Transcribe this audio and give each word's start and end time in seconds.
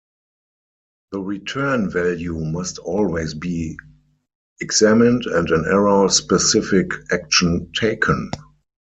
The 1.11 1.19
return 1.19 1.91
value 1.91 2.39
must 2.39 2.79
always 2.79 3.35
be 3.35 3.77
examined 4.59 5.25
and 5.27 5.47
an 5.51 5.65
error 5.65 6.09
specific 6.09 6.89
action 7.11 7.71
taken. 7.75 8.31